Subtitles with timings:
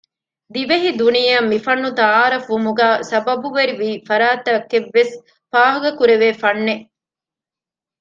[0.53, 5.13] ދިވެހި ދުނިޔެއަށް މިފަންނު ތަޢާރުފްވުމުގައި ސަބަބުވެރިވީ ފަރާތްތަކެއްވެސް
[5.51, 6.85] ފާހަގަކުރެވޭ ފަންނެއް